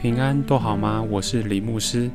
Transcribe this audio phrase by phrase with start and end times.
[0.00, 1.02] 平安都好吗？
[1.02, 2.08] 我是李牧师。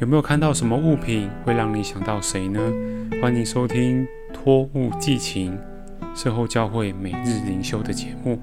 [0.00, 2.60] 有没有看到什么物品会让你想到谁呢？
[3.22, 5.56] 欢迎收听托物寄情
[6.12, 8.42] 事后教会每日灵修的节目。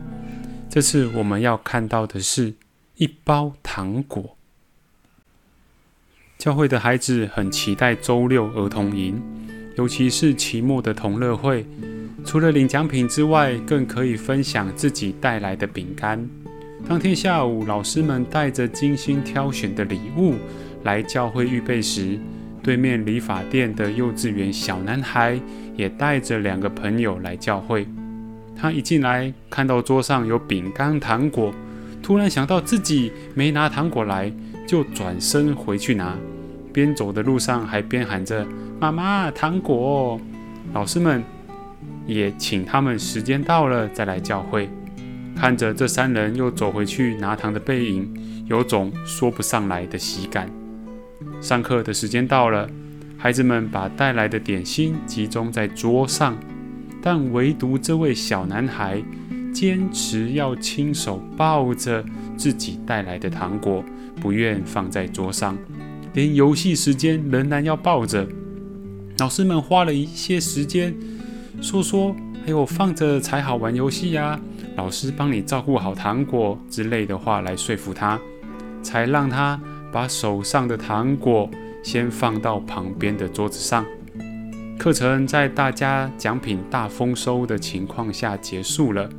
[0.70, 2.54] 这次我们要看到的是
[2.96, 4.38] 一包糖果。
[6.38, 9.22] 教会的孩子很期待周六儿童营，
[9.76, 11.66] 尤其是期末的同乐会。
[12.24, 16.26] 除了领奖品之外，更可以分享自己带来的饼干。
[16.86, 20.36] 当天下午，老师们带着精心挑选的礼物
[20.84, 22.20] 来教会预备时，
[22.62, 25.40] 对面理发店的幼稚园小男孩
[25.76, 27.88] 也带着两个朋友来教会。
[28.56, 31.54] 他一进来，看到桌上有饼干、糖果，
[32.02, 34.32] 突然想到自己没拿糖果来，
[34.66, 36.16] 就转身回去拿。
[36.72, 38.46] 边走的路上还边喊着
[38.80, 40.20] ：“妈妈，糖果！”
[40.74, 41.24] 老师们
[42.06, 44.70] 也请他们时间到了再来教会。
[45.40, 48.12] 看着这三人又走回去拿糖的背影，
[48.48, 50.50] 有种说不上来的喜感。
[51.40, 52.68] 上课的时间到了，
[53.20, 56.36] 孩子们把带来的点心集中在桌上，
[57.04, 59.00] 但唯独这位小男孩
[59.54, 62.04] 坚持要亲手抱着
[62.36, 63.86] 自己带来的糖果，
[64.20, 65.56] 不愿放在桌上，
[66.16, 68.28] 连游戏时间仍然要抱着。
[69.20, 70.96] 老师们花了一些时间，
[71.62, 74.40] 说说还有放着才好玩游戏呀。
[74.78, 78.20] 老师帮你照顾好糖果之类的话来说服他，
[78.84, 79.60] 才让他
[79.92, 81.50] 把手上的糖果
[81.84, 83.84] 先放到旁边的桌子上。
[84.78, 89.10] 课程在大家奖品大丰收的情况下结束了，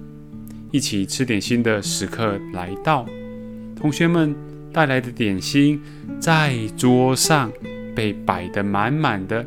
[0.70, 3.04] 一起吃点心的时刻来到。
[3.74, 4.34] 同学们
[4.72, 5.82] 带来的点心
[6.20, 7.50] 在桌上
[7.96, 9.44] 被摆得满满的，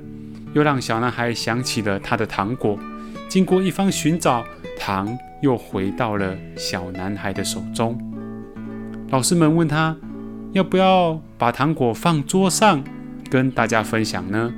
[0.54, 2.78] 又让小男孩想起了他的糖果。
[3.32, 4.44] 经过一番寻找，
[4.78, 5.18] 糖。
[5.42, 7.98] 又回到了小男孩的手中。
[9.10, 9.98] 老师们问他
[10.52, 12.84] 要不要把糖果放桌上
[13.28, 14.54] 跟大家分享呢？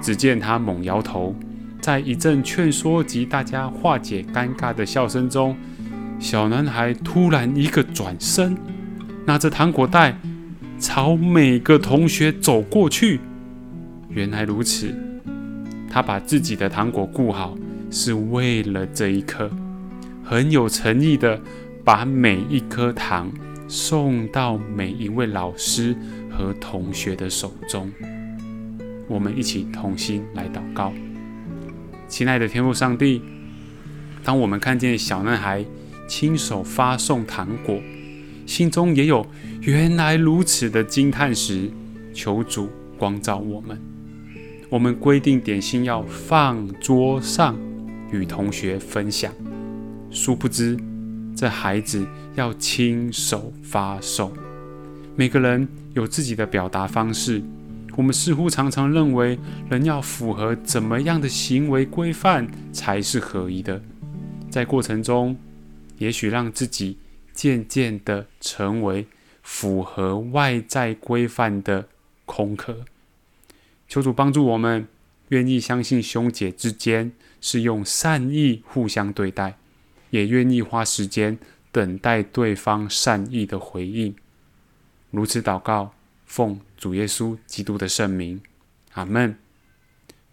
[0.00, 1.34] 只见他猛摇头。
[1.78, 5.54] 在一阵劝说及大家化解尴尬的笑声中，
[6.18, 8.56] 小男孩突然一个转身，
[9.26, 10.16] 拿着糖果袋
[10.78, 13.20] 朝每个同学走过去。
[14.08, 14.94] 原来如此，
[15.90, 17.54] 他把自己的糖果顾好，
[17.94, 19.48] 是为了这一刻。
[20.24, 21.40] 很有诚意的
[21.84, 23.30] 把每一颗糖
[23.68, 25.94] 送到每一位老师
[26.28, 27.92] 和同学的手中。
[29.06, 30.92] 我们一起同心来祷告，
[32.08, 33.22] 亲爱的天父上帝，
[34.24, 35.64] 当我们看见小男孩
[36.08, 37.78] 亲手发送糖果，
[38.44, 39.24] 心中也有
[39.60, 41.70] 原来如此的惊叹时，
[42.12, 42.68] 求主
[42.98, 43.80] 光照我们。
[44.70, 47.56] 我们规定点心要放桌上，
[48.14, 49.32] 与同学分享。
[50.10, 50.78] 殊不知，
[51.36, 54.32] 这孩子要亲手发送。
[55.16, 57.42] 每个人有自己的表达方式。
[57.96, 59.38] 我们似乎常常认为，
[59.70, 63.80] 人要符合怎么样的行为规范才是合宜的。
[64.50, 65.36] 在过程中，
[65.98, 66.98] 也许让自己
[67.32, 69.06] 渐渐的成为
[69.42, 71.86] 符合外在规范的
[72.24, 72.78] 空壳。
[73.86, 74.88] 求主帮助我们，
[75.28, 79.58] 愿意相信兄姐之间是用善意互相对待。
[80.10, 81.36] 也愿意花时间
[81.72, 84.14] 等待对方善意的回应，
[85.10, 85.92] 如此祷告，
[86.24, 88.40] 奉主耶稣基督的圣名，
[88.92, 89.36] 阿门。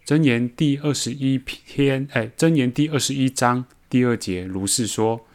[0.06, 5.26] 箴言第二十一篇，哎，箴言第二十一章第二节如是说：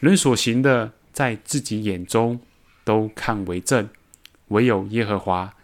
[0.00, 2.40] 人所行的，在自己眼中
[2.82, 3.88] 都看为正，
[4.48, 5.54] 唯有耶和华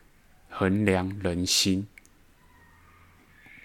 [0.49, 1.89] 衡量人心。